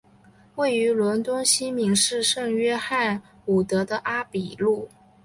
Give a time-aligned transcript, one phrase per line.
[0.55, 4.89] 位于伦敦西敏市圣约翰伍德的阿比路。